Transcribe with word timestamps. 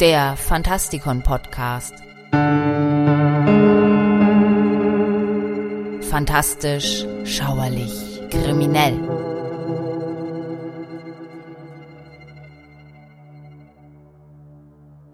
der 0.00 0.36
Fantastikon 0.36 1.22
Podcast. 1.22 1.94
Fantastisch, 6.10 7.06
schauerlich, 7.24 8.20
kriminell. 8.30 8.98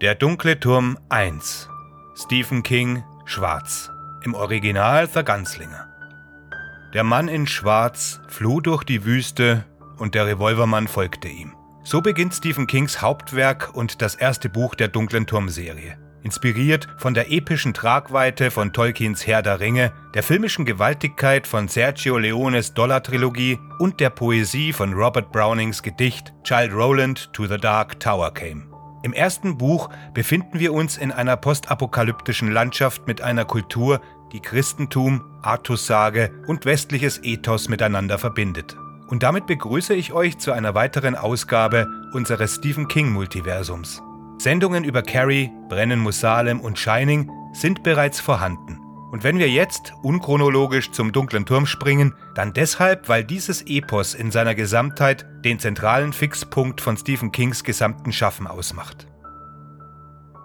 Der 0.01 0.17
dunkle 0.17 0.59
Turm 0.59 0.99
1. 1.11 1.69
Stephen 2.17 2.65
King, 2.65 3.05
Schwarz. 3.25 3.89
Im 4.25 4.35
Original 4.35 5.09
The 5.09 5.23
Gunslinger. 5.23 5.87
Der 6.93 7.05
Mann 7.05 7.29
in 7.29 7.47
Schwarz 7.47 8.21
floh 8.27 8.61
durch 8.61 8.83
die 8.83 9.05
Wüste 9.05 9.65
und 9.99 10.17
der 10.17 10.27
Revolvermann 10.27 10.89
folgte 10.89 11.29
ihm. 11.29 11.55
So 11.85 12.01
beginnt 12.01 12.33
Stephen 12.33 12.69
Kings 12.69 13.03
Hauptwerk 13.03 13.75
und 13.75 14.03
das 14.03 14.15
erste 14.15 14.49
Buch 14.49 14.77
der 14.77 14.87
Dunklen 14.87 15.27
Turmserie. 15.27 15.99
Inspiriert 16.23 16.87
von 16.97 17.13
der 17.13 17.33
epischen 17.33 17.75
Tragweite 17.75 18.53
von 18.53 18.73
Tolkiens 18.73 19.27
Herr 19.27 19.43
der 19.43 19.59
Ringe, 19.59 19.93
der 20.15 20.23
filmischen 20.23 20.65
Gewaltigkeit 20.65 21.49
von 21.49 21.67
Sergio 21.67 22.19
Leones 22.19 22.75
Dollar-Trilogie 22.75 23.59
und 23.81 23.99
der 23.99 24.11
Poesie 24.11 24.73
von 24.73 24.93
Robert 24.93 25.33
Brownings 25.33 25.83
Gedicht 25.83 26.33
Child 26.45 26.73
Roland 26.73 27.33
to 27.33 27.47
the 27.47 27.57
Dark 27.57 27.99
Tower 27.99 28.33
Came. 28.33 28.69
Im 29.03 29.13
ersten 29.13 29.59
Buch 29.59 29.91
befinden 30.15 30.61
wir 30.61 30.73
uns 30.73 30.97
in 30.97 31.11
einer 31.11 31.37
postapokalyptischen 31.37 32.53
Landschaft 32.53 33.09
mit 33.09 33.21
einer 33.21 33.45
Kultur, 33.45 34.01
die 34.33 34.39
Christentum, 34.41 35.25
Artussage 35.43 36.31
und 36.47 36.65
westliches 36.65 37.19
Ethos 37.25 37.69
miteinander 37.69 38.19
verbindet. 38.19 38.77
Und 39.13 39.23
damit 39.23 39.45
begrüße 39.45 39.93
ich 39.93 40.15
euch 40.15 40.39
zu 40.39 40.53
einer 40.53 40.75
weiteren 40.75 41.17
Ausgabe 41.17 41.87
unseres 42.15 42.55
Stephen 42.55 42.89
King 42.89 43.11
Multiversums. 43.11 44.03
Sendungen 44.39 44.85
über 44.85 45.03
Carrie, 45.03 45.51
Brennen 45.69 46.01
muss 46.01 46.21
Salem 46.21 46.61
und 46.61 46.79
Shining 46.79 47.31
sind 47.53 47.83
bereits 47.83 48.21
vorhanden. 48.21 48.81
Und 49.11 49.23
wenn 49.23 49.39
wir 49.39 49.51
jetzt 49.51 49.93
unchronologisch 50.03 50.93
zum 50.93 51.13
dunklen 51.13 51.45
Turm 51.45 51.67
springen, 51.67 52.15
dann 52.35 52.55
deshalb, 52.55 53.11
weil 53.11 53.23
dieses 53.23 53.61
Epos 53.67 54.15
in 54.15 54.31
seiner 54.31 54.55
Gesamtheit 54.55 55.27
den 55.45 55.59
zentralen 55.59 56.15
Fixpunkt 56.15 56.81
von 56.81 56.97
Stephen 56.97 57.33
Kings 57.33 57.65
gesamten 57.65 58.13
Schaffen 58.13 58.47
ausmacht. 58.47 59.07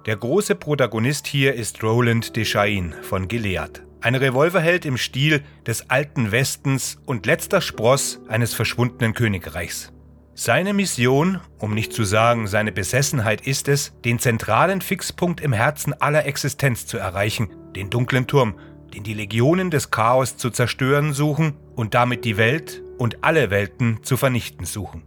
Der 0.06 0.18
große 0.18 0.56
Protagonist 0.56 1.26
hier 1.26 1.54
ist 1.54 1.82
Roland 1.84 2.36
Deschain 2.36 2.94
von 3.02 3.30
Gilead. 3.30 3.87
Ein 4.00 4.16
Revolverheld 4.16 4.86
im 4.86 4.98
Stil 4.98 5.44
des 5.66 5.90
alten 5.90 6.32
Westens 6.32 7.00
und 7.06 7.26
letzter 7.26 7.62
Spross 7.62 8.20
eines 8.28 8.54
verschwundenen 8.54 9.14
Königreichs. 9.14 9.92
Seine 10.36 10.74
Mission, 10.74 11.40
um 11.58 11.74
nicht 11.74 11.94
zu 11.94 12.04
sagen 12.04 12.46
seine 12.46 12.72
Besessenheit 12.72 13.42
ist 13.42 13.68
es, 13.68 13.94
den 14.06 14.20
zentralen 14.20 14.82
Fixpunkt 14.82 15.42
im 15.42 15.52
Herzen 15.52 16.00
aller 16.00 16.28
Existenz 16.28 16.86
zu 16.86 17.00
erreichen, 17.00 17.50
den 17.76 17.90
dunklen 17.90 18.28
Turm, 18.28 18.60
den 18.94 19.04
die 19.04 19.16
Legionen 19.16 19.72
des 19.72 19.90
Chaos 19.90 20.38
zu 20.38 20.52
zerstören 20.52 21.14
suchen 21.14 21.56
und 21.76 21.96
damit 21.96 22.24
die 22.24 22.38
Welt 22.38 22.84
und 23.00 23.24
alle 23.24 23.50
Welten 23.50 24.04
zu 24.04 24.16
vernichten 24.16 24.68
suchen. 24.68 25.04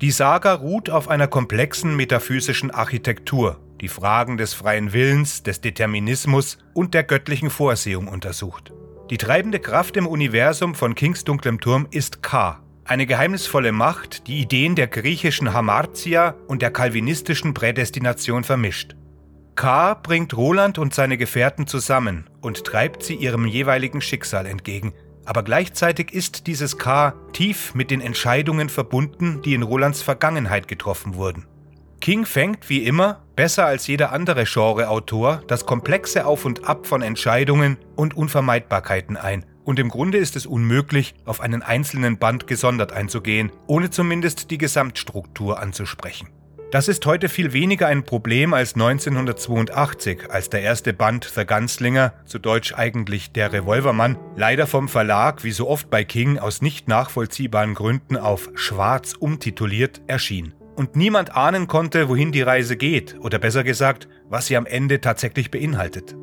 Die 0.00 0.12
Saga 0.12 0.54
ruht 0.54 0.90
auf 0.90 1.08
einer 1.08 1.26
komplexen 1.26 1.96
metaphysischen 1.96 2.70
Architektur, 2.70 3.58
die 3.80 3.88
Fragen 3.88 4.36
des 4.36 4.54
freien 4.54 4.92
Willens, 4.92 5.42
des 5.42 5.60
Determinismus 5.60 6.58
und 6.74 6.94
der 6.94 7.04
göttlichen 7.04 7.50
Vorsehung 7.50 8.08
untersucht. 8.08 8.72
Die 9.10 9.18
treibende 9.18 9.58
Kraft 9.58 9.96
im 9.96 10.06
Universum 10.06 10.74
von 10.74 10.94
Kings 10.94 11.24
dunklem 11.24 11.60
Turm 11.60 11.86
ist 11.90 12.22
K, 12.22 12.60
eine 12.84 13.06
geheimnisvolle 13.06 13.72
Macht, 13.72 14.26
die 14.26 14.40
Ideen 14.40 14.74
der 14.74 14.86
griechischen 14.86 15.52
Hamartia 15.52 16.34
und 16.46 16.62
der 16.62 16.70
kalvinistischen 16.70 17.54
Prädestination 17.54 18.44
vermischt. 18.44 18.96
K 19.56 19.94
bringt 19.94 20.36
Roland 20.36 20.78
und 20.78 20.94
seine 20.94 21.18
Gefährten 21.18 21.66
zusammen 21.66 22.30
und 22.40 22.64
treibt 22.64 23.02
sie 23.02 23.14
ihrem 23.14 23.46
jeweiligen 23.46 24.00
Schicksal 24.00 24.46
entgegen. 24.46 24.94
Aber 25.24 25.42
gleichzeitig 25.42 26.12
ist 26.12 26.46
dieses 26.46 26.78
K 26.78 27.12
tief 27.32 27.74
mit 27.74 27.90
den 27.90 28.00
Entscheidungen 28.00 28.68
verbunden, 28.68 29.42
die 29.42 29.54
in 29.54 29.62
Rolands 29.62 30.00
Vergangenheit 30.00 30.68
getroffen 30.68 31.16
wurden. 31.16 31.46
King 32.00 32.26
fängt 32.26 32.68
wie 32.68 32.84
immer, 32.84 33.24
besser 33.34 33.66
als 33.66 33.86
jeder 33.86 34.12
andere 34.12 34.44
Genreautor, 34.44 35.42
das 35.48 35.66
komplexe 35.66 36.26
Auf 36.26 36.44
und 36.44 36.64
Ab 36.64 36.86
von 36.86 37.02
Entscheidungen 37.02 37.76
und 37.96 38.16
Unvermeidbarkeiten 38.16 39.16
ein. 39.16 39.44
Und 39.64 39.78
im 39.78 39.88
Grunde 39.88 40.18
ist 40.18 40.36
es 40.36 40.46
unmöglich, 40.46 41.14
auf 41.24 41.40
einen 41.40 41.62
einzelnen 41.62 42.18
Band 42.18 42.46
gesondert 42.46 42.92
einzugehen, 42.92 43.52
ohne 43.66 43.90
zumindest 43.90 44.50
die 44.50 44.58
Gesamtstruktur 44.58 45.60
anzusprechen. 45.60 46.28
Das 46.70 46.86
ist 46.86 47.04
heute 47.06 47.28
viel 47.28 47.52
weniger 47.52 47.86
ein 47.86 48.04
Problem 48.04 48.54
als 48.54 48.74
1982, 48.74 50.30
als 50.30 50.50
der 50.50 50.62
erste 50.62 50.92
Band 50.92 51.24
The 51.34 51.46
Gunslinger, 51.46 52.12
zu 52.26 52.38
Deutsch 52.38 52.74
eigentlich 52.74 53.32
Der 53.32 53.52
Revolvermann, 53.52 54.18
leider 54.36 54.66
vom 54.66 54.88
Verlag, 54.88 55.44
wie 55.44 55.52
so 55.52 55.68
oft 55.68 55.90
bei 55.90 56.04
King, 56.04 56.38
aus 56.38 56.62
nicht 56.62 56.88
nachvollziehbaren 56.88 57.74
Gründen 57.74 58.16
auf 58.16 58.50
Schwarz 58.54 59.14
umtituliert 59.14 60.02
erschien 60.06 60.54
und 60.78 60.94
niemand 60.94 61.34
ahnen 61.34 61.66
konnte, 61.66 62.08
wohin 62.08 62.30
die 62.30 62.40
Reise 62.40 62.76
geht 62.76 63.16
oder 63.18 63.40
besser 63.40 63.64
gesagt, 63.64 64.08
was 64.28 64.46
sie 64.46 64.56
am 64.56 64.64
Ende 64.64 65.00
tatsächlich 65.00 65.50
beinhaltet. 65.50 66.14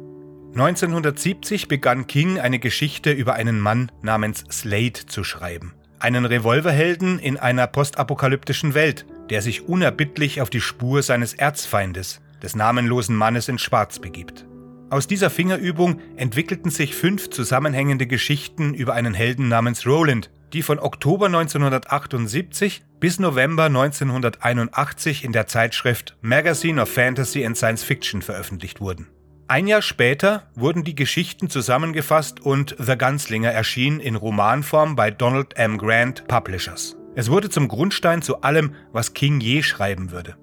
1970 0.53 1.67
begann 1.67 2.07
King 2.07 2.39
eine 2.39 2.59
Geschichte 2.59 3.11
über 3.11 3.33
einen 3.33 3.59
Mann 3.59 3.91
namens 4.01 4.45
Slade 4.49 5.05
zu 5.07 5.25
schreiben. 5.25 5.73
Einen 5.99 6.23
Revolverhelden 6.23 7.19
in 7.19 7.35
einer 7.35 7.67
postapokalyptischen 7.67 8.73
Welt, 8.73 9.05
der 9.29 9.41
sich 9.41 9.67
unerbittlich 9.67 10.39
auf 10.39 10.49
die 10.49 10.61
Spur 10.61 11.03
seines 11.03 11.33
Erzfeindes, 11.33 12.21
des 12.41 12.55
namenlosen 12.55 13.15
Mannes 13.15 13.49
in 13.49 13.59
Schwarz 13.59 13.99
begibt. 13.99 14.45
Aus 14.89 15.05
dieser 15.05 15.29
Fingerübung 15.29 15.99
entwickelten 16.15 16.71
sich 16.71 16.95
fünf 16.95 17.29
zusammenhängende 17.29 18.07
Geschichten 18.07 18.73
über 18.73 18.93
einen 18.93 19.15
Helden 19.15 19.49
namens 19.49 19.85
Roland, 19.85 20.29
die 20.53 20.61
von 20.61 20.79
Oktober 20.79 21.25
1978 21.25 22.84
bis 22.99 23.19
November 23.19 23.65
1981 23.65 25.23
in 25.23 25.31
der 25.31 25.47
Zeitschrift 25.47 26.17
Magazine 26.21 26.81
of 26.81 26.89
Fantasy 26.89 27.45
and 27.45 27.57
Science 27.57 27.83
Fiction 27.83 28.21
veröffentlicht 28.21 28.81
wurden. 28.81 29.07
Ein 29.47 29.67
Jahr 29.67 29.83
später 29.83 30.49
wurden 30.55 30.83
die 30.83 30.95
Geschichten 30.95 31.49
zusammengefasst 31.49 32.39
und 32.39 32.75
The 32.79 32.97
Gunslinger 32.97 33.51
erschien 33.51 33.99
in 33.99 34.15
Romanform 34.15 34.95
bei 34.95 35.11
Donald 35.11 35.55
M. 35.57 35.77
Grant 35.77 36.27
Publishers. 36.27 36.95
Es 37.13 37.29
wurde 37.29 37.49
zum 37.49 37.67
Grundstein 37.67 38.21
zu 38.21 38.41
allem, 38.41 38.73
was 38.91 39.13
King 39.13 39.39
je 39.39 39.61
schreiben 39.61 40.11
würde. 40.11 40.35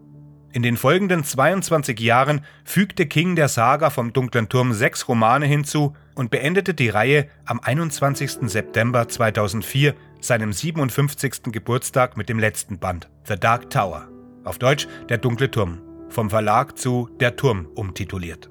In 0.53 0.63
den 0.63 0.77
folgenden 0.77 1.25
22 1.25 1.99
Jahren 1.99 2.43
fügte 2.65 3.07
King 3.07 3.37
der 3.37 3.49
Saga 3.49 3.91
vom 3.91 4.13
Dunklen 4.13 4.49
Turm 4.49 4.73
sechs 4.73 5.09
Romane 5.09 5.47
hinzu 5.47 5.97
und 6.15 6.31
beendete 6.31 6.75
die 6.75 6.91
Reihe 6.91 7.27
am 7.45 7.59
21. 7.59 8.51
September 8.51 9.09
2004, 9.09 9.95
seinem 10.23 10.53
57. 10.53 11.53
Geburtstag 11.53 12.17
mit 12.17 12.29
dem 12.29 12.39
letzten 12.39 12.79
Band, 12.79 13.11
The 13.25 13.37
Dark 13.37 13.71
Tower, 13.71 14.09
auf 14.45 14.59
Deutsch 14.59 14.87
Der 15.09 15.19
dunkle 15.19 15.51
Turm, 15.51 15.81
vom 16.09 16.31
Verlag 16.31 16.79
zu 16.79 17.09
Der 17.21 17.37
Turm 17.37 17.67
umtituliert. 17.75 18.49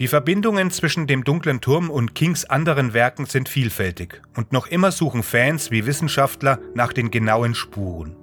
Die 0.00 0.08
Verbindungen 0.08 0.72
zwischen 0.72 1.06
dem 1.06 1.22
dunklen 1.22 1.60
Turm 1.60 1.88
und 1.88 2.16
Kings 2.16 2.44
anderen 2.44 2.94
Werken 2.94 3.26
sind 3.26 3.48
vielfältig 3.48 4.22
und 4.36 4.52
noch 4.52 4.66
immer 4.66 4.90
suchen 4.90 5.22
Fans 5.22 5.70
wie 5.70 5.86
Wissenschaftler 5.86 6.58
nach 6.74 6.92
den 6.92 7.12
genauen 7.12 7.54
Spuren. 7.54 8.16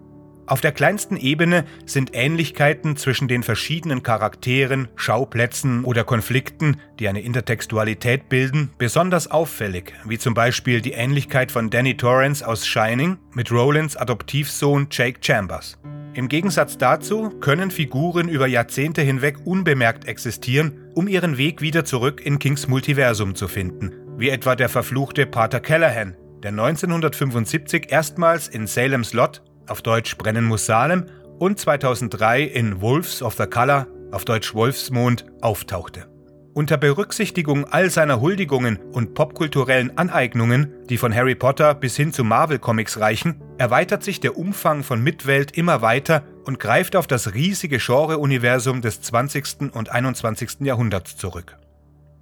Auf 0.51 0.59
der 0.59 0.73
kleinsten 0.73 1.15
Ebene 1.15 1.63
sind 1.85 2.09
Ähnlichkeiten 2.11 2.97
zwischen 2.97 3.29
den 3.29 3.41
verschiedenen 3.41 4.03
Charakteren, 4.03 4.89
Schauplätzen 4.97 5.85
oder 5.85 6.03
Konflikten, 6.03 6.75
die 6.99 7.07
eine 7.07 7.21
Intertextualität 7.21 8.27
bilden, 8.27 8.69
besonders 8.77 9.31
auffällig, 9.31 9.93
wie 10.03 10.17
zum 10.17 10.33
Beispiel 10.33 10.81
die 10.81 10.91
Ähnlichkeit 10.91 11.53
von 11.53 11.69
Danny 11.69 11.95
Torrance 11.95 12.45
aus 12.45 12.67
Shining 12.67 13.17
mit 13.33 13.49
Rolands 13.49 13.95
Adoptivsohn 13.95 14.87
Jake 14.91 15.19
Chambers. 15.21 15.79
Im 16.15 16.27
Gegensatz 16.27 16.77
dazu 16.77 17.29
können 17.29 17.71
Figuren 17.71 18.27
über 18.27 18.47
Jahrzehnte 18.47 19.03
hinweg 19.03 19.37
unbemerkt 19.45 20.05
existieren, 20.05 20.91
um 20.95 21.07
ihren 21.07 21.37
Weg 21.37 21.61
wieder 21.61 21.85
zurück 21.85 22.19
in 22.25 22.39
Kings 22.39 22.67
Multiversum 22.67 23.35
zu 23.35 23.47
finden, 23.47 23.93
wie 24.17 24.27
etwa 24.27 24.57
der 24.57 24.67
verfluchte 24.67 25.25
Pater 25.27 25.61
Callahan, 25.61 26.17
der 26.43 26.49
1975 26.49 27.89
erstmals 27.89 28.49
in 28.49 28.67
Salem's 28.67 29.13
Lot 29.13 29.41
auf 29.67 29.81
Deutsch 29.81 30.17
Brennen 30.17 30.45
muss 30.45 30.65
Salem, 30.65 31.05
und 31.39 31.59
2003 31.59 32.43
in 32.43 32.81
Wolves 32.81 33.23
of 33.23 33.35
the 33.35 33.47
Color, 33.47 33.87
auf 34.11 34.25
Deutsch 34.25 34.53
Wolfsmond, 34.53 35.25
auftauchte. 35.41 36.07
Unter 36.53 36.75
Berücksichtigung 36.75 37.65
all 37.65 37.89
seiner 37.89 38.19
Huldigungen 38.19 38.77
und 38.91 39.13
popkulturellen 39.13 39.97
Aneignungen, 39.97 40.73
die 40.89 40.97
von 40.97 41.15
Harry 41.15 41.33
Potter 41.33 41.73
bis 41.73 41.95
hin 41.95 42.11
zu 42.11 42.25
Marvel 42.25 42.59
Comics 42.59 42.99
reichen, 42.99 43.41
erweitert 43.57 44.03
sich 44.03 44.19
der 44.19 44.37
Umfang 44.37 44.83
von 44.83 45.01
Mitwelt 45.01 45.57
immer 45.57 45.81
weiter 45.81 46.23
und 46.43 46.59
greift 46.59 46.97
auf 46.97 47.07
das 47.07 47.33
riesige 47.33 47.77
Genre-Universum 47.77 48.81
des 48.81 49.01
20. 49.01 49.73
und 49.73 49.89
21. 49.89 50.59
Jahrhunderts 50.59 51.15
zurück. 51.15 51.57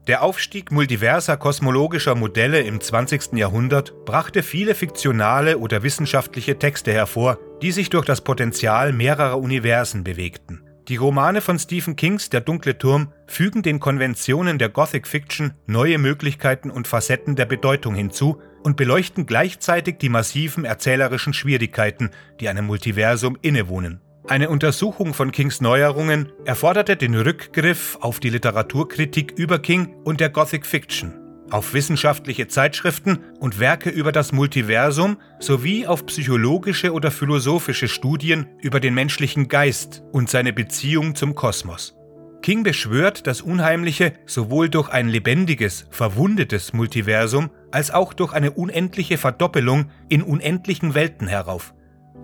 Der 0.09 0.23
Aufstieg 0.23 0.71
multiverser 0.71 1.37
kosmologischer 1.37 2.15
Modelle 2.15 2.61
im 2.61 2.81
20. 2.81 3.33
Jahrhundert 3.33 4.05
brachte 4.05 4.41
viele 4.41 4.73
fiktionale 4.73 5.59
oder 5.59 5.83
wissenschaftliche 5.83 6.57
Texte 6.57 6.91
hervor, 6.91 7.37
die 7.61 7.71
sich 7.71 7.91
durch 7.91 8.05
das 8.05 8.21
Potenzial 8.21 8.91
mehrerer 8.91 9.37
Universen 9.37 10.03
bewegten. 10.03 10.63
Die 10.87 10.95
Romane 10.95 11.41
von 11.41 11.59
Stephen 11.59 11.95
Kings 11.95 12.31
Der 12.31 12.41
dunkle 12.41 12.79
Turm 12.79 13.13
fügen 13.27 13.61
den 13.61 13.79
Konventionen 13.79 14.57
der 14.57 14.69
Gothic 14.69 15.05
Fiction 15.05 15.53
neue 15.67 15.99
Möglichkeiten 15.99 16.71
und 16.71 16.87
Facetten 16.87 17.35
der 17.35 17.45
Bedeutung 17.45 17.93
hinzu 17.93 18.41
und 18.63 18.77
beleuchten 18.77 19.27
gleichzeitig 19.27 19.99
die 19.99 20.09
massiven 20.09 20.65
erzählerischen 20.65 21.33
Schwierigkeiten, 21.33 22.09
die 22.39 22.49
einem 22.49 22.65
Multiversum 22.65 23.37
innewohnen. 23.43 24.01
Eine 24.29 24.51
Untersuchung 24.51 25.15
von 25.15 25.31
Kings 25.31 25.59
Neuerungen 25.59 26.31
erforderte 26.45 26.95
den 26.95 27.15
Rückgriff 27.15 27.97
auf 27.99 28.19
die 28.19 28.29
Literaturkritik 28.29 29.33
über 29.35 29.57
King 29.57 29.95
und 30.03 30.19
der 30.19 30.29
Gothic 30.29 30.67
Fiction 30.67 31.15
auf 31.49 31.73
wissenschaftliche 31.73 32.47
Zeitschriften 32.47 33.23
und 33.39 33.59
Werke 33.59 33.89
über 33.89 34.11
das 34.11 34.31
Multiversum 34.31 35.17
sowie 35.39 35.87
auf 35.87 36.05
psychologische 36.05 36.93
oder 36.93 37.09
philosophische 37.09 37.87
Studien 37.87 38.45
über 38.61 38.79
den 38.79 38.93
menschlichen 38.93 39.47
Geist 39.47 40.03
und 40.11 40.29
seine 40.29 40.53
Beziehung 40.53 41.15
zum 41.15 41.33
Kosmos. 41.33 41.95
King 42.43 42.61
beschwört 42.61 43.25
das 43.25 43.41
Unheimliche 43.41 44.13
sowohl 44.27 44.69
durch 44.69 44.89
ein 44.89 45.09
lebendiges, 45.09 45.87
verwundetes 45.89 46.71
Multiversum 46.71 47.49
als 47.71 47.89
auch 47.89 48.13
durch 48.13 48.33
eine 48.33 48.51
unendliche 48.51 49.17
Verdoppelung 49.17 49.89
in 50.07 50.21
unendlichen 50.21 50.93
Welten 50.93 51.27
herauf. 51.27 51.73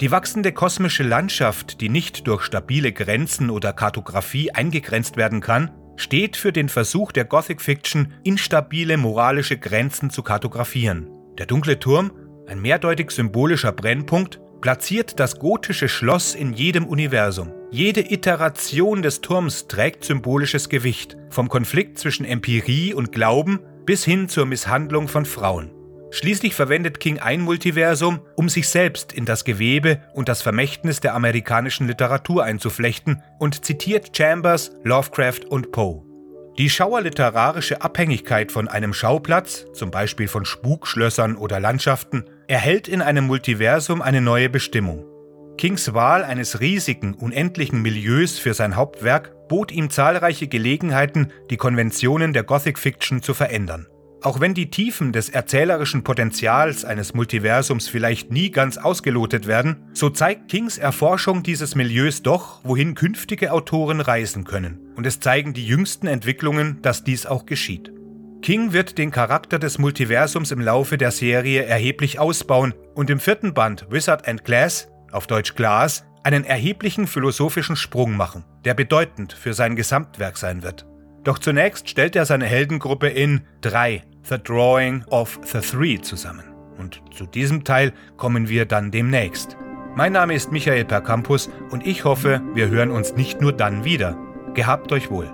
Die 0.01 0.11
wachsende 0.11 0.51
kosmische 0.51 1.03
Landschaft, 1.03 1.79
die 1.79 1.87
nicht 1.87 2.27
durch 2.27 2.43
stabile 2.43 2.91
Grenzen 2.91 3.49
oder 3.49 3.71
Kartografie 3.71 4.51
eingegrenzt 4.51 5.15
werden 5.15 5.39
kann, 5.39 5.71
steht 5.95 6.35
für 6.35 6.51
den 6.51 6.67
Versuch 6.67 7.13
der 7.13 7.23
Gothic 7.23 7.61
Fiction, 7.61 8.13
instabile 8.23 8.97
moralische 8.97 9.57
Grenzen 9.57 10.09
zu 10.09 10.21
kartografieren. 10.21 11.07
Der 11.37 11.45
dunkle 11.45 11.79
Turm, 11.79 12.11
ein 12.45 12.61
mehrdeutig 12.61 13.11
symbolischer 13.11 13.71
Brennpunkt, 13.71 14.41
platziert 14.59 15.17
das 15.19 15.39
gotische 15.39 15.87
Schloss 15.87 16.35
in 16.35 16.51
jedem 16.51 16.85
Universum. 16.85 17.53
Jede 17.71 18.11
Iteration 18.11 19.01
des 19.01 19.21
Turms 19.21 19.67
trägt 19.67 20.03
symbolisches 20.03 20.67
Gewicht, 20.67 21.15
vom 21.29 21.47
Konflikt 21.47 21.99
zwischen 21.99 22.25
Empirie 22.25 22.93
und 22.93 23.13
Glauben 23.13 23.59
bis 23.85 24.03
hin 24.03 24.27
zur 24.27 24.45
Misshandlung 24.45 25.07
von 25.07 25.25
Frauen. 25.25 25.74
Schließlich 26.15 26.55
verwendet 26.55 27.01
King 27.01 27.19
ein 27.19 27.41
Multiversum, 27.41 28.21
um 28.37 28.47
sich 28.47 28.69
selbst 28.69 29.11
in 29.11 29.25
das 29.25 29.43
Gewebe 29.43 29.99
und 30.13 30.29
das 30.29 30.41
Vermächtnis 30.41 31.01
der 31.01 31.13
amerikanischen 31.13 31.87
Literatur 31.87 32.45
einzuflechten 32.45 33.21
und 33.37 33.65
zitiert 33.65 34.15
Chambers, 34.15 34.71
Lovecraft 34.85 35.41
und 35.49 35.73
Poe. 35.73 36.05
Die 36.57 36.69
schauerliterarische 36.69 37.81
Abhängigkeit 37.81 38.53
von 38.53 38.69
einem 38.69 38.93
Schauplatz, 38.93 39.65
zum 39.73 39.91
Beispiel 39.91 40.29
von 40.29 40.45
Spukschlössern 40.45 41.35
oder 41.35 41.59
Landschaften, 41.59 42.23
erhält 42.47 42.87
in 42.87 43.01
einem 43.01 43.27
Multiversum 43.27 44.01
eine 44.01 44.21
neue 44.21 44.47
Bestimmung. 44.47 45.03
Kings 45.57 45.93
Wahl 45.93 46.23
eines 46.23 46.61
riesigen, 46.61 47.13
unendlichen 47.13 47.81
Milieus 47.81 48.39
für 48.39 48.53
sein 48.53 48.77
Hauptwerk 48.77 49.49
bot 49.49 49.69
ihm 49.69 49.89
zahlreiche 49.89 50.47
Gelegenheiten, 50.47 51.33
die 51.49 51.57
Konventionen 51.57 52.31
der 52.31 52.43
Gothic 52.43 52.79
Fiction 52.79 53.21
zu 53.21 53.33
verändern. 53.33 53.87
Auch 54.25 54.39
wenn 54.39 54.55
die 54.55 54.71
Tiefen 54.71 55.11
des 55.11 55.29
erzählerischen 55.29 56.03
Potenzials 56.03 56.83
eines 56.83 57.13
Multiversums 57.13 57.87
vielleicht 57.87 58.31
nie 58.31 58.49
ganz 58.49 58.75
ausgelotet 58.79 59.45
werden, 59.45 59.75
so 59.93 60.09
zeigt 60.09 60.49
Kings 60.49 60.79
Erforschung 60.79 61.43
dieses 61.43 61.75
Milieus 61.75 62.23
doch, 62.23 62.59
wohin 62.63 62.95
künftige 62.95 63.53
Autoren 63.53 64.01
reisen 64.01 64.43
können. 64.43 64.79
Und 64.95 65.05
es 65.05 65.19
zeigen 65.19 65.53
die 65.53 65.67
jüngsten 65.67 66.07
Entwicklungen, 66.07 66.81
dass 66.81 67.03
dies 67.03 67.27
auch 67.27 67.45
geschieht. 67.45 67.91
King 68.41 68.73
wird 68.73 68.97
den 68.97 69.11
Charakter 69.11 69.59
des 69.59 69.77
Multiversums 69.77 70.49
im 70.49 70.59
Laufe 70.59 70.97
der 70.97 71.11
Serie 71.11 71.63
erheblich 71.63 72.17
ausbauen 72.17 72.73
und 72.95 73.11
im 73.11 73.19
vierten 73.19 73.53
Band 73.53 73.85
Wizard 73.91 74.27
and 74.27 74.43
Glass, 74.43 74.87
auf 75.11 75.27
Deutsch 75.27 75.53
Glas, 75.53 76.03
einen 76.23 76.45
erheblichen 76.45 77.05
philosophischen 77.05 77.75
Sprung 77.75 78.17
machen, 78.17 78.43
der 78.65 78.73
bedeutend 78.73 79.33
für 79.33 79.53
sein 79.53 79.75
Gesamtwerk 79.75 80.39
sein 80.39 80.63
wird. 80.63 80.87
Doch 81.23 81.37
zunächst 81.37 81.89
stellt 81.89 82.15
er 82.15 82.25
seine 82.25 82.45
Heldengruppe 82.45 83.09
in 83.09 83.41
3 83.61 84.01
The 84.27 84.39
Drawing 84.39 85.03
of 85.11 85.39
the 85.43 85.59
Three 85.59 86.01
zusammen. 86.01 86.45
Und 86.79 86.99
zu 87.13 87.27
diesem 87.27 87.63
Teil 87.63 87.93
kommen 88.17 88.49
wir 88.49 88.65
dann 88.65 88.89
demnächst. 88.89 89.55
Mein 89.95 90.13
Name 90.13 90.33
ist 90.33 90.51
Michael 90.51 90.83
Percampus 90.83 91.47
und 91.69 91.85
ich 91.85 92.05
hoffe, 92.05 92.41
wir 92.55 92.69
hören 92.69 92.89
uns 92.89 93.13
nicht 93.13 93.39
nur 93.39 93.53
dann 93.53 93.85
wieder. 93.85 94.17
Gehabt 94.55 94.91
euch 94.91 95.11
wohl. 95.11 95.31